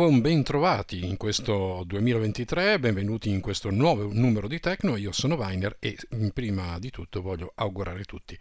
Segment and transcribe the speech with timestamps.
[0.00, 5.34] nuovo ben trovati in questo 2023, benvenuti in questo nuovo numero di Tecno, io sono
[5.34, 5.94] Weiner e
[6.32, 8.34] prima di tutto voglio augurare a tutti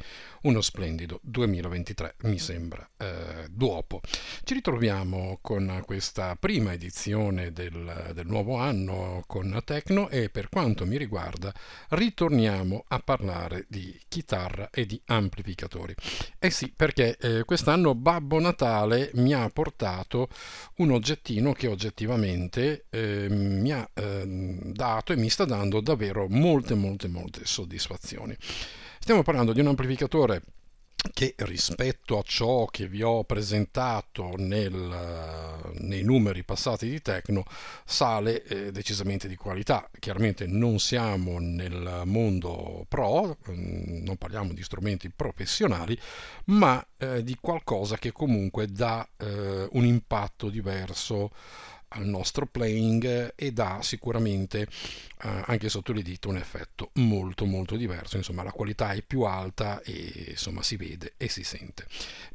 [0.43, 4.00] uno splendido 2023, mi sembra, eh, dopo.
[4.46, 10.86] Ci ritroviamo con questa prima edizione del, del nuovo anno con Tecno e per quanto
[10.86, 11.54] mi riguarda
[11.89, 15.93] ritorniamo a parlare di chitarra e di amplificatori.
[16.39, 20.29] Eh sì, perché eh, quest'anno Babbo Natale mi ha portato
[20.78, 26.76] un oggettino che oggettivamente eh, mi ha eh, dato e mi sta dando davvero molte
[26.76, 28.36] molte molte soddisfazioni.
[29.00, 30.42] Stiamo parlando di un amplificatore
[31.14, 37.45] che rispetto a ciò che vi ho presentato nel, nei numeri passati di Tecno
[37.86, 39.90] sale eh, decisamente di qualità.
[39.98, 45.98] Chiaramente non siamo nel mondo pro, mm, non parliamo di strumenti professionali,
[46.45, 51.32] ma eh, di qualcosa che comunque dà eh, un impatto diverso
[51.90, 57.76] al nostro playing e dà sicuramente eh, anche sotto le dita un effetto molto molto
[57.76, 58.18] diverso.
[58.18, 61.86] Insomma la qualità è più alta e insomma si vede e si sente.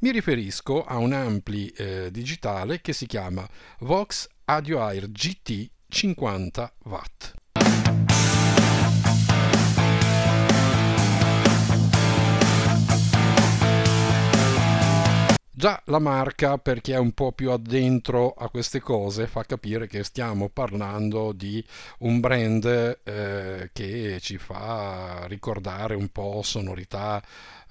[0.00, 3.48] Mi riferisco a un ampli eh, digitale che si chiama
[3.80, 7.42] Vox Audio Air GT 50 watt
[15.56, 19.86] Già la marca, per chi è un po' più addentro a queste cose, fa capire
[19.86, 21.64] che stiamo parlando di
[21.98, 22.64] un brand
[23.04, 27.22] eh, che ci fa ricordare un po' sonorità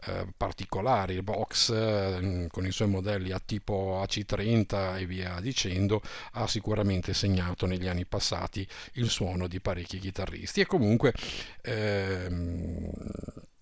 [0.05, 1.15] eh, particolari.
[1.15, 6.01] Il box eh, con i suoi modelli a tipo AC30 e via dicendo
[6.33, 11.13] ha sicuramente segnato negli anni passati il suono di parecchi chitarristi e comunque
[11.61, 12.89] ehm,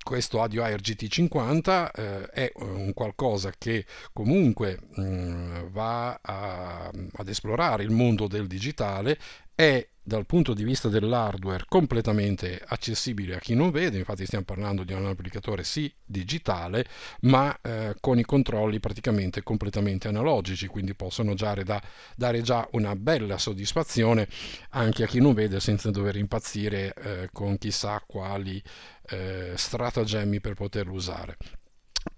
[0.03, 7.27] questo Audio Air GT50 eh, è un qualcosa che comunque mh, mm, va a, ad
[7.27, 9.17] esplorare il mondo del digitale,
[9.61, 14.83] è dal punto di vista dell'hardware completamente accessibile a chi non vede, infatti stiamo parlando
[14.83, 16.83] di un applicatore sì digitale,
[17.21, 21.79] ma eh, con i controlli praticamente completamente analogici, quindi possono già da,
[22.15, 24.27] dare già una bella soddisfazione
[24.69, 28.61] anche a chi non vede senza dover impazzire eh, con chissà quali
[29.09, 31.37] eh, stratagemmi per poterlo usare.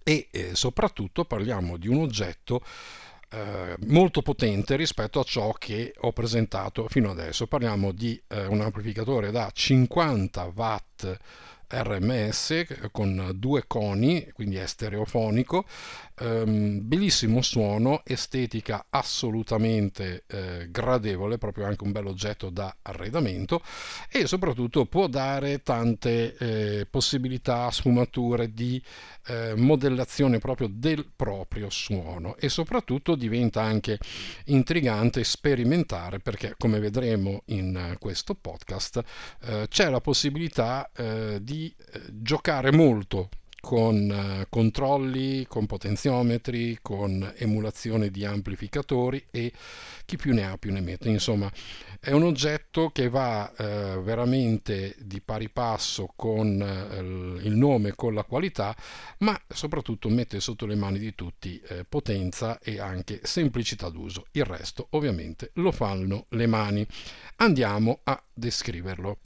[0.02, 2.64] E eh, soprattutto parliamo di un oggetto
[3.34, 7.48] eh, molto potente rispetto a ciò che ho presentato fino adesso.
[7.48, 11.18] Parliamo di eh, un amplificatore da 50 watt
[11.74, 15.66] RMS con due coni, quindi è stereofonico,
[16.20, 23.62] ehm, bellissimo suono, estetica assolutamente eh, gradevole, proprio anche un bel oggetto da arredamento.
[24.10, 28.82] E soprattutto può dare tante eh, possibilità, sfumature di
[29.28, 32.36] eh, modellazione proprio del proprio suono.
[32.38, 33.98] E soprattutto diventa anche
[34.46, 39.02] intrigante sperimentare perché come vedremo in questo podcast
[39.42, 43.30] eh, c'è la possibilità eh, eh, giocare molto
[43.66, 49.54] con eh, controlli, con potenziometri, con emulazione di amplificatori e
[50.04, 51.08] chi più ne ha più ne mette.
[51.08, 51.50] Insomma,
[51.98, 58.14] è un oggetto che va eh, veramente di pari passo con eh, il nome con
[58.14, 58.76] la qualità,
[59.20, 64.26] ma soprattutto mette sotto le mani di tutti eh, potenza e anche semplicità d'uso.
[64.32, 66.86] Il resto ovviamente lo fanno le mani.
[67.38, 69.20] Andiamo a descriverlo.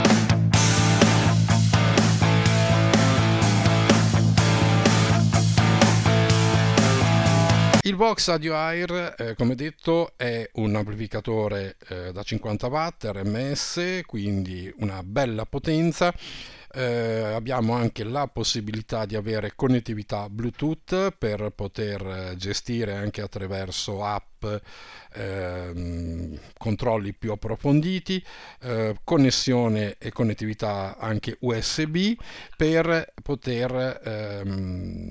[7.88, 14.02] Il Vox Audio Air, eh, come detto, è un amplificatore eh, da 50 watt RMS,
[14.04, 16.12] quindi una bella potenza.
[16.70, 24.04] Eh, abbiamo anche la possibilità di avere connettività Bluetooth per poter eh, gestire anche attraverso
[24.04, 24.44] app
[25.14, 28.22] ehm, controlli più approfonditi,
[28.64, 32.12] eh, connessione e connettività anche USB
[32.54, 35.10] per poter ehm,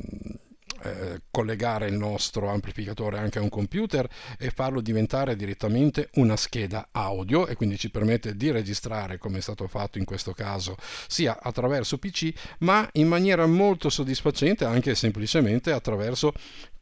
[0.84, 4.08] eh, collegare il nostro amplificatore anche a un computer
[4.38, 9.42] e farlo diventare direttamente una scheda audio e quindi ci permette di registrare come è
[9.42, 10.76] stato fatto in questo caso
[11.08, 16.34] sia attraverso PC ma in maniera molto soddisfacente anche semplicemente attraverso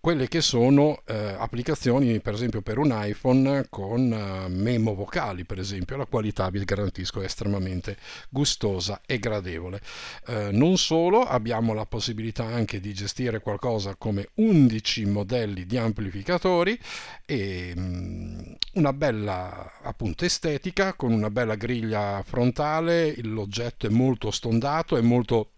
[0.06, 5.58] quelle che sono eh, applicazioni per esempio per un iPhone con eh, memo vocali per
[5.58, 7.98] esempio la qualità vi garantisco è estremamente
[8.30, 9.82] gustosa e gradevole.
[10.28, 16.80] Eh, non solo abbiamo la possibilità anche di gestire qualcosa come 11 modelli di amplificatori
[17.26, 18.40] e mh, mm,
[18.74, 25.50] una bella appunto estetica con una bella griglia frontale l'oggetto è molto stondato è molto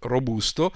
[0.00, 0.72] robusto,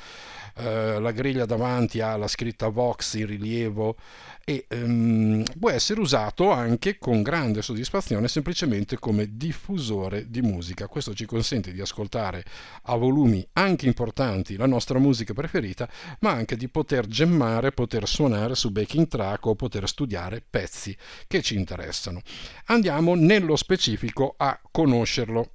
[0.56, 3.96] eh, la griglia davanti ha la scritta Vox in rilievo
[4.44, 10.86] e ehm, può essere usato anche con grande soddisfazione semplicemente come diffusore di musica.
[10.86, 12.44] Questo ci consente di ascoltare
[12.82, 15.88] a volumi anche importanti la nostra musica preferita,
[16.20, 21.42] ma anche di poter gemmare, poter suonare su backing track o poter studiare pezzi che
[21.42, 22.20] ci interessano.
[22.66, 25.50] Andiamo nello specifico a conoscerlo.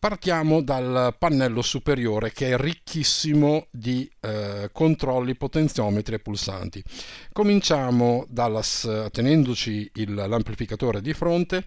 [0.00, 6.80] Partiamo dal pannello superiore che è ricchissimo di eh, controlli, potenziometri e pulsanti.
[7.32, 8.62] Cominciamo dalla,
[9.10, 11.64] tenendoci il, l'amplificatore di fronte.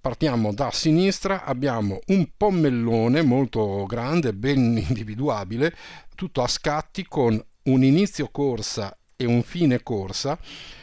[0.00, 5.74] Partiamo da sinistra, abbiamo un pommellone molto grande, ben individuabile,
[6.14, 10.38] tutto a scatti con un inizio corsa e un fine corsa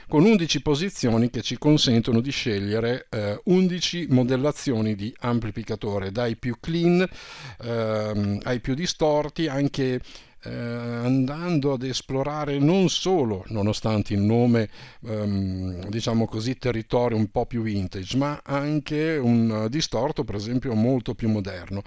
[0.08, 6.58] con 11 posizioni che ci consentono di scegliere eh, 11 modellazioni di amplificatore, dai più
[6.60, 7.08] clean
[7.62, 10.02] ehm, ai più distorti, anche
[10.44, 14.70] eh, andando ad esplorare non solo, nonostante il nome,
[15.06, 21.16] ehm, diciamo così, territorio un po' più vintage, ma anche un distorto, per esempio, molto
[21.16, 21.82] più moderno.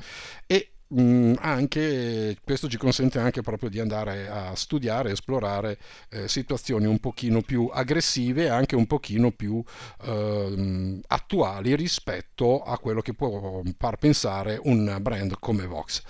[0.46, 5.79] E anche, questo ci consente anche proprio di andare a studiare, esplorare
[6.11, 9.62] eh, situazioni un pochino più aggressive e anche un pochino più
[10.05, 16.03] eh, attuali rispetto a quello che può far pensare un brand come Vox.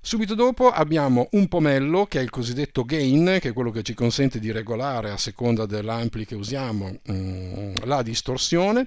[0.00, 3.92] Subito dopo abbiamo un pomello che è il cosiddetto gain, che è quello che ci
[3.92, 8.86] consente di regolare a seconda dell'ampli che usiamo mm, la distorsione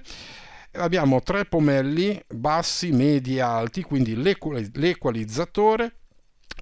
[0.72, 5.94] abbiamo tre pomelli bassi, medi e alti, quindi l'equalizzatore,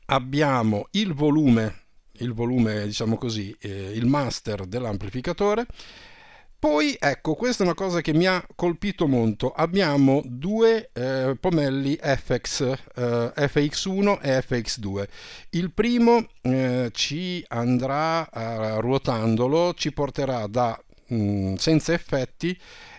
[0.07, 1.83] abbiamo il volume,
[2.19, 5.67] il volume diciamo così, eh, il master dell'amplificatore.
[6.61, 9.53] Poi ecco, questa è una cosa che mi ha colpito molto.
[9.53, 12.61] Abbiamo due eh, pomelli FX,
[12.97, 15.09] eh, FX1 e FX2.
[15.51, 20.77] Il primo eh, ci andrà eh, ruotandolo, ci porterà da
[21.09, 22.59] mh, mm, senza effetti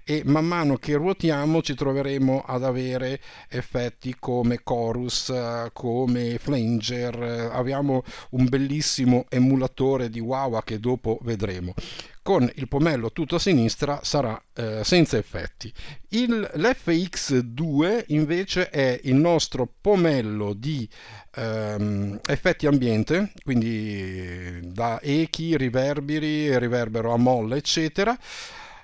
[0.10, 5.32] e man mano che ruotiamo ci troveremo ad avere effetti come chorus,
[5.72, 8.02] come flanger, abbiamo
[8.32, 11.76] un bellissimo emulatore di Wawa che dopo vedremo.
[12.24, 15.72] Con il pomello tutto a sinistra sarà eh, senza effetti.
[16.10, 20.90] Il, L'FX2 invece è il nostro pomello di
[21.36, 28.18] ehm, effetti ambiente, quindi da echi, riverberi, riverbero a molla, eccetera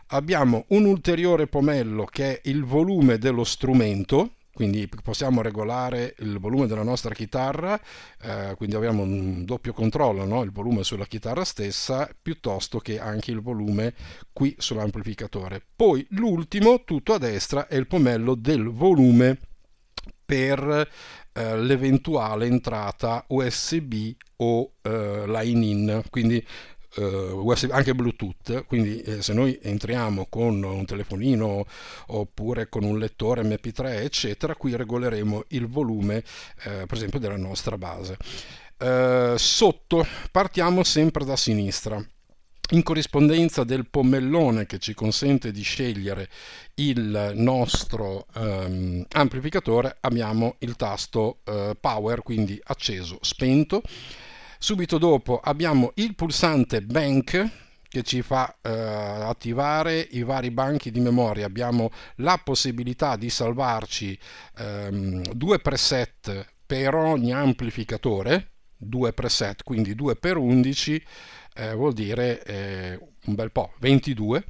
[0.08, 6.66] abbiamo un ulteriore pomello che è il volume dello strumento quindi possiamo regolare il volume
[6.66, 7.78] della nostra chitarra,
[8.22, 10.44] eh, quindi abbiamo un doppio controllo, no?
[10.44, 13.94] il volume sulla chitarra stessa, piuttosto che anche il volume
[14.32, 15.62] qui sull'amplificatore.
[15.76, 19.38] Poi l'ultimo, tutto a destra, è il pomello del volume
[20.24, 20.90] per
[21.34, 26.42] eh, l'eventuale entrata USB o eh, line in, quindi
[27.02, 31.66] USB, anche Bluetooth, quindi eh, se noi entriamo con un telefonino
[32.08, 36.18] oppure con un lettore MP3 eccetera, qui regoleremo il volume
[36.64, 38.18] eh, per esempio della nostra base.
[38.78, 42.06] Uh, sotto partiamo sempre da sinistra
[42.72, 46.30] in corrispondenza del pommellone che ci consente di scegliere
[46.76, 53.82] il nostro um, amplificatore abbiamo il tasto uh, power quindi acceso spento
[54.66, 57.52] Subito dopo abbiamo il pulsante Bank
[57.88, 61.46] che ci fa eh, attivare i vari banchi di memoria.
[61.46, 64.18] Abbiamo la possibilità di salvarci
[64.58, 71.06] ehm, due preset per ogni amplificatore, due preset, quindi 2 per 11
[71.58, 74.44] eh, vuol dire eh, un bel po', 22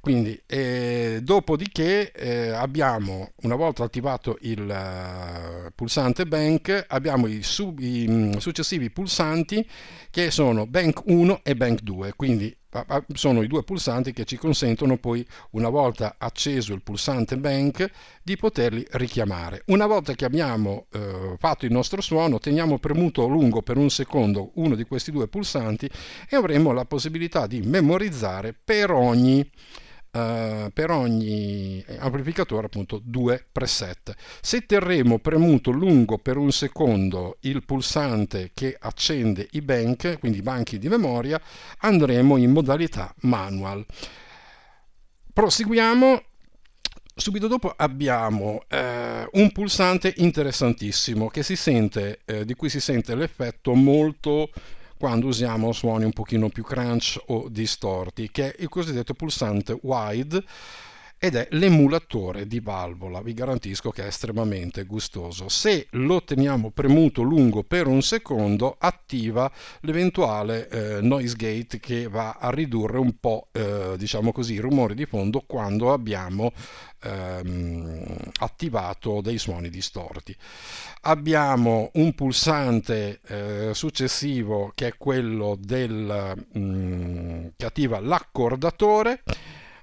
[0.00, 7.78] quindi, eh, dopodiché eh, abbiamo, una volta attivato il uh, pulsante Bank, abbiamo i, sub,
[7.80, 9.68] i um, successivi pulsanti
[10.10, 12.56] che sono Bank 1 e Bank 2, quindi
[13.14, 17.90] sono i due pulsanti che ci consentono poi, una volta acceso il pulsante bank,
[18.22, 19.62] di poterli richiamare.
[19.66, 23.90] Una volta che abbiamo eh, fatto il nostro suono, teniamo premuto a lungo per un
[23.90, 25.90] secondo uno di questi due pulsanti
[26.28, 29.48] e avremo la possibilità di memorizzare per ogni
[30.12, 34.12] Uh, per ogni amplificatore appunto due preset.
[34.40, 40.42] Se terremo premuto lungo per un secondo il pulsante che accende i bank, quindi i
[40.42, 41.40] banchi di memoria,
[41.78, 43.86] andremo in modalità manual.
[45.32, 46.22] Proseguiamo.
[47.14, 53.74] Subito dopo abbiamo eh, un pulsante interessantissimo si sente, eh, di cui si sente l'effetto
[53.74, 54.50] molto
[55.00, 60.44] quando usiamo suoni un pochino più crunch o distorti, che è il cosiddetto pulsante wide
[61.22, 63.20] ed è l'emulatore di valvola.
[63.20, 65.50] Vi garantisco che è estremamente gustoso.
[65.50, 72.38] Se lo teniamo premuto lungo per un secondo, attiva l'eventuale eh, noise gate che va
[72.40, 76.52] a ridurre un po', eh, diciamo così, i rumori di fondo quando abbiamo
[77.02, 80.34] ehm, attivato dei suoni distorti.
[81.02, 89.22] Abbiamo un pulsante eh, successivo che è quello del, mm, che attiva l'accordatore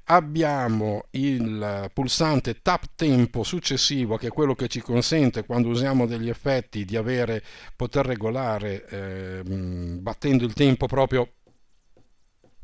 [0.10, 6.30] abbiamo il pulsante tap tempo successivo che è quello che ci consente quando usiamo degli
[6.30, 7.44] effetti di avere
[7.76, 11.34] poter regolare eh, battendo il tempo proprio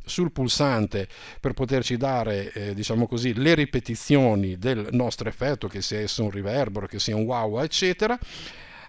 [0.06, 1.08] sul pulsante
[1.40, 6.30] per poterci dare eh, diciamo così le ripetizioni del nostro effetto che sia esso un
[6.30, 8.18] riverbero che sia un wow eccetera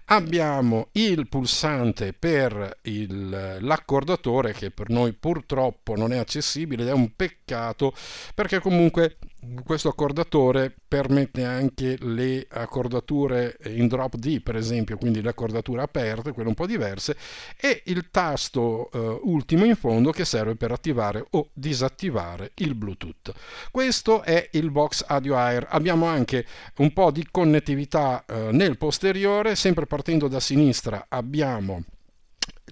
[0.05, 6.93] abbiamo il pulsante per il, l'accordatore che per noi purtroppo non è accessibile ed è
[6.93, 7.93] un peccato
[8.33, 9.17] perché comunque
[9.63, 16.31] questo accordatore permette anche le accordature in drop D per esempio quindi le accordature aperte
[16.31, 17.15] quelle un po' diverse
[17.59, 23.33] e il tasto eh, ultimo in fondo che serve per attivare o disattivare il bluetooth.
[23.71, 25.67] Questo è il box audio air.
[25.69, 26.45] Abbiamo anche
[26.77, 29.55] un po' di connettività eh, nel posteriore.
[29.55, 31.83] Sempre partendo da sinistra abbiamo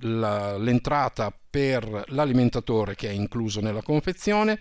[0.04, 4.60] la, l'entrata per l'alimentatore che è incluso nella confezione,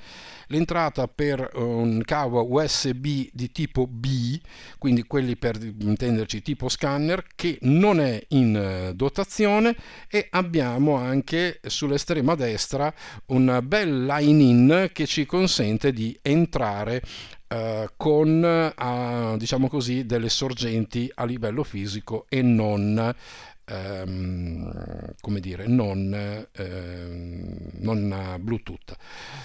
[0.49, 4.39] l'entrata per un cavo USB di tipo B,
[4.77, 9.75] quindi quelli per intenderci tipo scanner, che non è in eh, dotazione
[10.07, 12.93] e abbiamo anche sull'estrema destra
[13.29, 17.03] un bel line-in che ci consente di entrare
[17.53, 18.41] Uh, con
[19.37, 23.15] diciamo così delle sorgenti a livello fisico e non
[23.73, 28.97] ehm, come dire, non, ehm, non Bluetooth.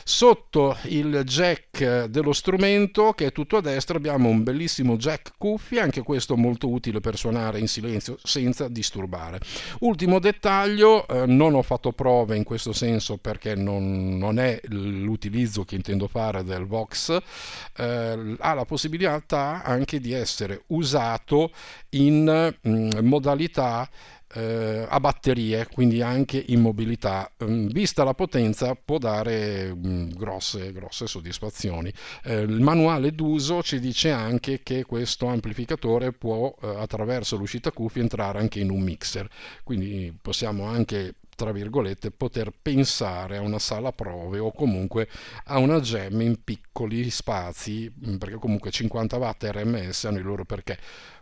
[0.04, 5.80] Sotto il jack dello strumento, che è tutto a destra, abbiamo un bellissimo jack cuffie,
[5.80, 9.40] anche questo molto utile per suonare in silenzio senza disturbare.
[9.80, 15.64] Ultimo dettaglio, eh, non ho fatto prove in questo senso perché non, non è l'utilizzo
[15.64, 17.18] che intendo fare del Vox,
[17.78, 21.52] eh, ha la possibilità anche di essere usato
[21.92, 23.90] in mh, mm, modalità
[24.34, 27.32] eh, a batterie, quindi anche in mobilità.
[27.44, 31.92] Mm, vista la potenza può dare mm, grosse, grosse soddisfazioni.
[32.24, 38.02] Eh, il manuale d'uso ci dice anche che questo amplificatore può eh, attraverso l'uscita cuffia
[38.02, 39.28] entrare anche in un mixer,
[39.64, 45.08] quindi possiamo anche tra virgolette, poter pensare a una sala prove o comunque
[45.46, 50.46] a una gem in piccoli spazi, mm, perché comunque 50 watt RMS hanno il loro
[50.46, 50.80] perché.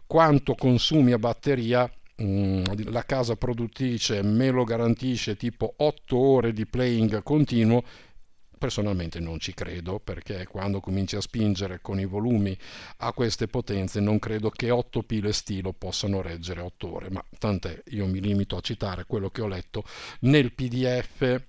[0.07, 7.21] Quanto consumi a batteria la casa produttrice me lo garantisce tipo 8 ore di playing
[7.23, 7.83] continuo.
[8.57, 12.57] Personalmente non ci credo perché quando cominci a spingere con i volumi
[12.97, 17.09] a queste potenze non credo che 8 pile stilo possano reggere 8 ore.
[17.09, 19.83] Ma tant'è io mi limito a citare quello che ho letto
[20.21, 21.43] nel pdf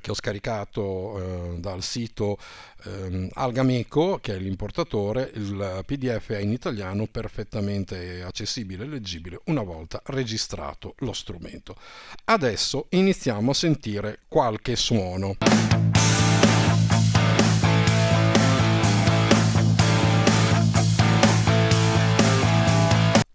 [0.00, 1.18] che ho scaricato
[1.54, 2.38] eh, dal sito
[2.84, 9.62] eh, Algameco, che è l'importatore, il PDF è in italiano perfettamente accessibile e leggibile una
[9.62, 11.76] volta registrato lo strumento.
[12.24, 15.36] Adesso iniziamo a sentire qualche suono.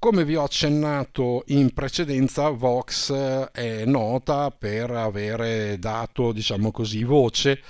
[0.04, 7.04] Come vi ho accennato in precedenza, Vox eh, è nota per avere dato, diciamo così,
[7.04, 7.62] voce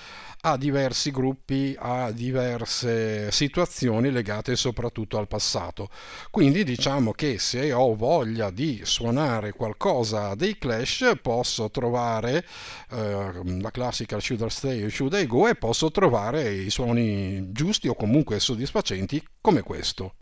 [0.44, 5.90] a diversi gruppi, a diverse situazioni legate soprattutto al passato.
[6.30, 12.46] Quindi diciamo che se ho voglia di suonare qualcosa dei Clash posso trovare
[12.92, 17.52] eh, la classica Should I Stay o Should I Go e posso trovare i suoni
[17.52, 20.14] giusti o comunque soddisfacenti come questo.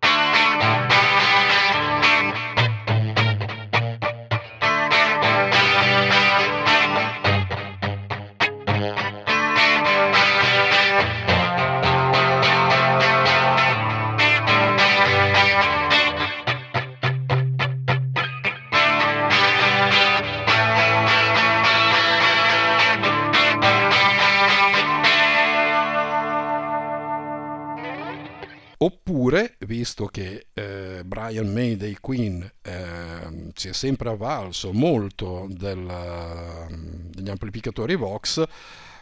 [29.80, 36.68] Visto che eh, Brian May dei Queen eh, si è sempre avvalso molto del,
[37.10, 38.44] degli amplificatori Vox,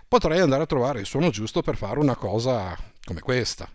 [0.07, 3.67] potrei andare a trovare il suono giusto per fare una cosa come questa.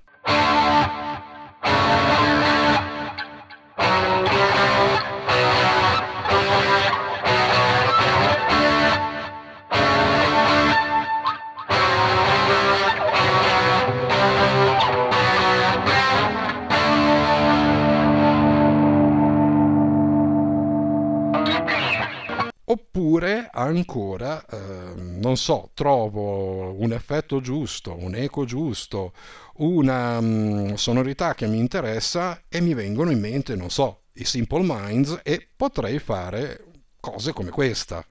[22.94, 29.14] Oppure ancora, eh, non so, trovo un effetto giusto, un eco giusto,
[29.56, 34.64] una um, sonorità che mi interessa e mi vengono in mente, non so, i Simple
[34.66, 36.64] Minds e potrei fare
[37.00, 38.04] cose come questa.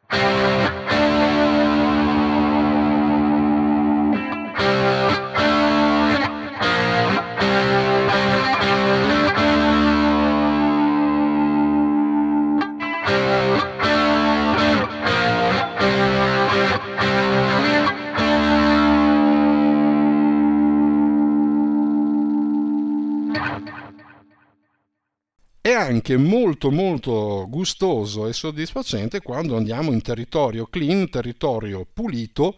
[25.92, 32.56] Anche molto molto gustoso e soddisfacente quando andiamo in territorio clean, territorio pulito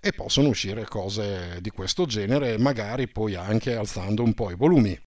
[0.00, 4.98] e possono uscire cose di questo genere, magari poi anche alzando un po' i volumi.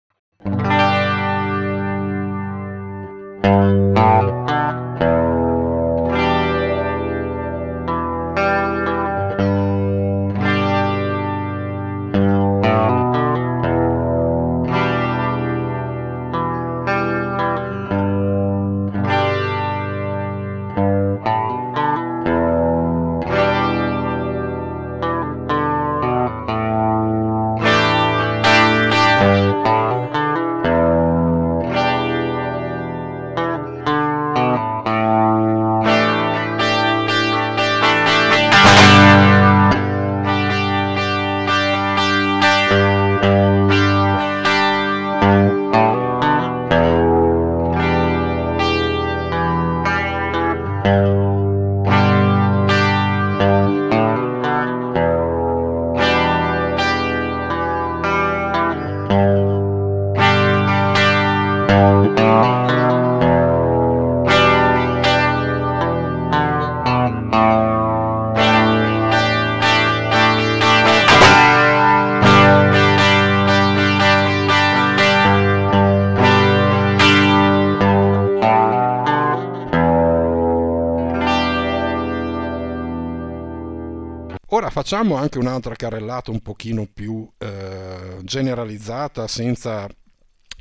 [84.83, 89.87] Facciamo anche un'altra carrellata un pochino più eh, generalizzata senza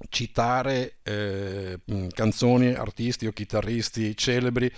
[0.09, 1.81] citare eh,
[2.15, 4.71] canzoni, artisti o chitarristi celebri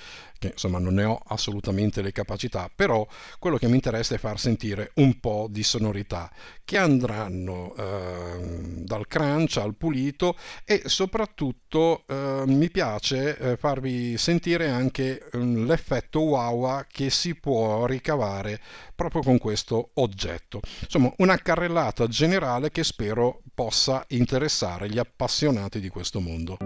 [0.44, 3.06] che insomma non ne ho assolutamente le capacità, però
[3.38, 6.30] quello che mi interessa è far sentire un po' di sonorità
[6.64, 14.68] che andranno eh, dal crunch al pulito e soprattutto eh, mi piace eh, farvi sentire
[14.68, 18.60] anche mm, l'effetto wow che si può ricavare
[18.94, 20.60] proprio con questo oggetto.
[20.82, 26.56] Insomma, una carrellata generale che spero possa interessare gli appassionati di questo mondo.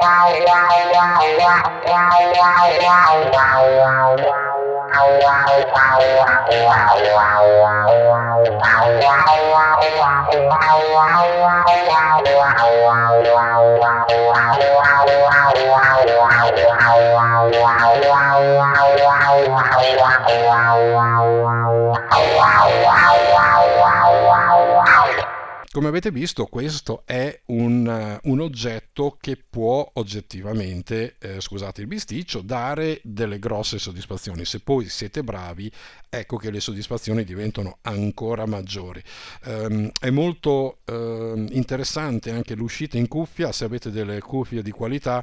[0.00, 1.80] wow wow wow
[25.72, 32.40] Come avete visto, questo è un, un oggetto che può oggettivamente, eh, scusate il bisticcio,
[32.40, 34.44] dare delle grosse soddisfazioni.
[34.44, 35.70] Se poi siete bravi,
[36.08, 39.00] ecco che le soddisfazioni diventano ancora maggiori.
[39.44, 45.22] Um, è molto uh, interessante anche l'uscita in cuffia, se avete delle cuffie di qualità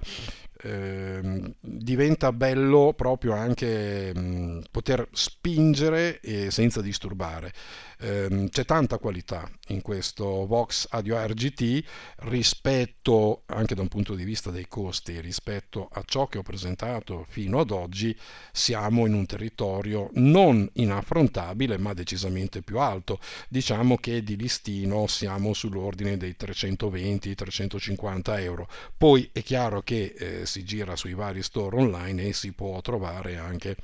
[0.62, 7.54] eh, diventa bello proprio anche mh, mm, poter spingere senza disturbare.
[8.00, 11.84] Eh, c'è tanta qualità in questo Vox Audio RGT
[12.28, 17.26] rispetto anche da un punto di vista dei costi, rispetto a ciò che ho presentato
[17.28, 18.15] fino ad oggi,
[18.52, 23.20] siamo in un territorio non inaffrontabile ma decisamente più alto.
[23.50, 28.70] Diciamo che di listino siamo sull'ordine dei 320-350 euro.
[28.96, 33.38] Poi è chiaro che eh, si gira sui vari store online e si può trovare
[33.38, 33.75] anche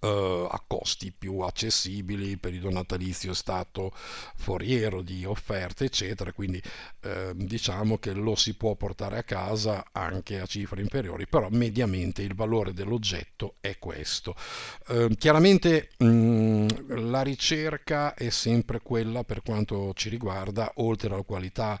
[0.00, 3.90] Uh, a costi più accessibili, il periodo natalizio è stato
[4.36, 6.62] foriero di offerte, eccetera, quindi
[7.04, 12.22] uh, diciamo che lo si può portare a casa anche a cifre inferiori, però mediamente
[12.22, 14.36] il valore dell'oggetto è questo.
[14.88, 21.80] Uh, chiaramente mh, la ricerca è sempre quella per quanto ci riguarda, oltre alla qualità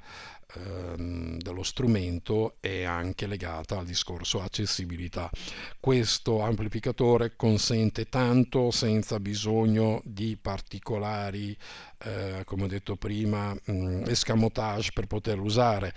[0.56, 5.30] dello strumento è anche legata al discorso accessibilità.
[5.78, 11.56] Questo amplificatore consente tanto senza bisogno di particolari,
[11.98, 15.92] eh, come ho detto prima, mh, mm, escamotage per poterlo usare.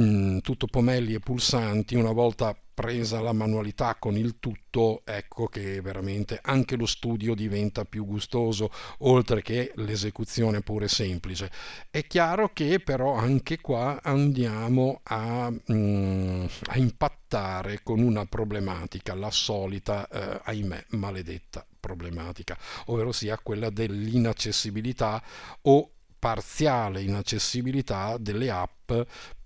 [0.00, 5.80] Mm, tutto pomelli e pulsanti, una volta presa la manualità con il tutto, ecco che
[5.80, 11.50] veramente anche lo studio diventa più gustoso, oltre che l'esecuzione pure semplice.
[11.90, 19.32] È chiaro che però anche qua andiamo a, mm, a impattare con una problematica, la
[19.32, 22.56] solita, eh, ahimè, maledetta problematica,
[22.86, 25.20] ovvero sia quella dell'inaccessibilità
[25.62, 28.92] o parziale inaccessibilità delle app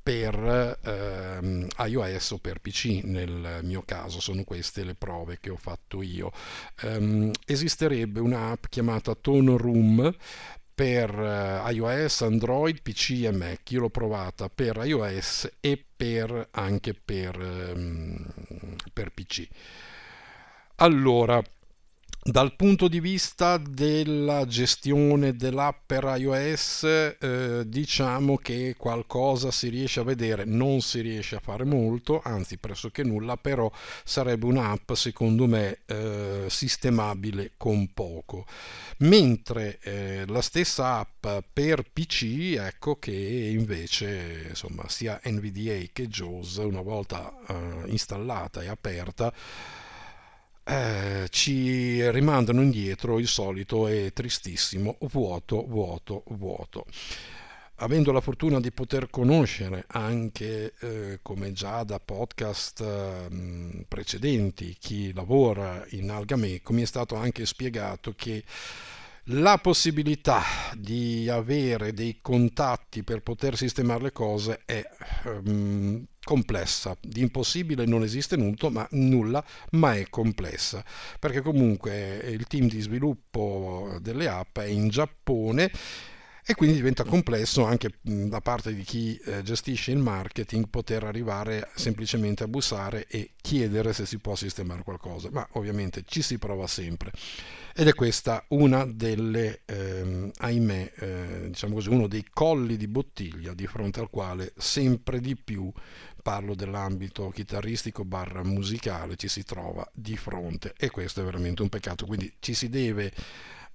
[0.03, 5.57] per ehm, iOS o per PC nel mio caso sono queste le prove che ho
[5.57, 6.33] fatto io
[6.83, 10.15] um, esisterebbe un'app chiamata Tone Room
[10.75, 13.71] per uh, iOS, Android, PC e Mac.
[13.71, 18.27] Io l'ho provata per iOS e per, anche per, um,
[18.93, 19.47] per PC.
[20.77, 21.43] Allora,
[22.25, 26.85] dal punto di vista della gestione dell'app per iOS,
[27.19, 32.59] eh, diciamo che qualcosa si riesce a vedere, non si riesce a fare molto, anzi
[32.59, 33.69] pressoché nulla, però
[34.05, 38.47] sarebbe un'app secondo me eh, sistemabile con poco.
[38.99, 46.59] Mentre eh, la stessa app per PC, ecco che invece insomma sia NVDA che JAWS
[46.59, 49.35] una volta eh, installata e aperta
[50.64, 56.87] eh, ci rimandano indietro il solito e tristissimo vuoto, vuoto, vuoto.
[57.77, 65.12] Avendo la fortuna di poter conoscere anche, eh, come già da podcast eh, precedenti, chi
[65.12, 68.44] lavora in Algameco, mi è stato anche spiegato che
[69.27, 70.43] la possibilità
[70.77, 74.83] di avere dei contatti per poter sistemare le cose è
[75.25, 76.97] um, complessa.
[77.01, 80.85] Di impossibile non esiste nulla ma, nulla, ma è complessa,
[81.21, 85.71] perché comunque il team di sviluppo delle app è in Giappone
[86.45, 91.71] e quindi diventa complesso anche da parte di chi eh, gestisce il marketing poter arrivare
[91.75, 96.67] semplicemente a bussare e chiedere se si può sistemare qualcosa, ma ovviamente ci si prova
[96.67, 97.13] sempre.
[97.75, 103.55] Ed è questa una delle, ehm, ahimè, eh, diciamo così, uno dei colli di bottiglia
[103.55, 105.73] di fronte al quale sempre di più
[106.23, 110.75] parlo dell'ambito chitarristico barra musicale ci si trova di fronte.
[110.77, 112.05] E questo è veramente un peccato.
[112.05, 113.13] Quindi ci si deve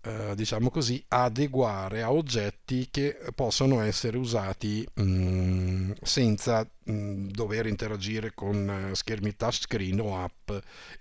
[0.01, 7.27] eh, diciamo così, adeguare a oggetti che possono essere usati mh, mm, senza mh, mm,
[7.29, 10.51] dover interagire con eh, schermi touchscreen o app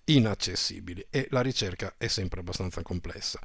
[0.05, 3.41] inaccessibili e la ricerca è sempre abbastanza complessa.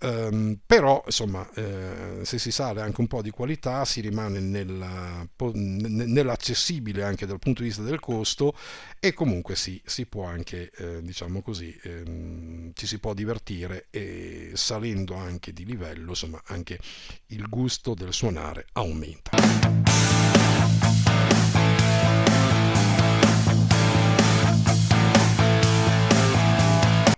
[0.00, 5.26] Um, però insomma eh, se si sale anche un po' di qualità si rimane nella,
[5.54, 8.54] nell'accessibile anche dal punto di vista del costo
[9.00, 14.52] e comunque sì, si può anche eh, diciamo così ehm, ci si può divertire e
[14.54, 16.78] salendo anche di livello insomma anche
[17.28, 19.87] il gusto del suonare aumenta.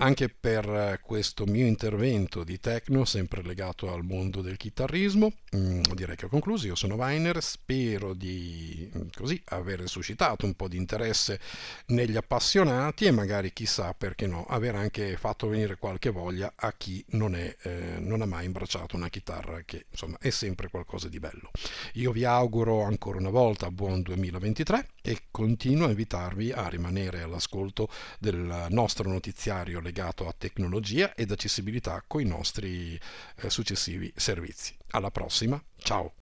[0.01, 5.33] Anche per eh, questo mio intervento di techno, sempre legato al mondo del chitarrismo.
[5.55, 6.67] Mm, direi che ho concluso.
[6.67, 11.39] Io sono Weiner, spero di mm, così aver suscitato un po' di interesse
[11.87, 17.05] negli appassionati e magari chissà perché no, aver anche fatto venire qualche voglia a chi
[17.11, 21.19] non, è, eh, non ha mai imbracciato una chitarra, che insomma è sempre qualcosa di
[21.19, 21.51] bello.
[21.95, 27.89] Io vi auguro ancora una volta buon 2023 e continuo a invitarvi a rimanere all'ascolto
[28.19, 32.99] del nostro notiziario legato a tecnologia ed accessibilità con i nostri
[33.37, 34.77] eh, successivi servizi.
[34.91, 36.20] Alla prossima, ciao!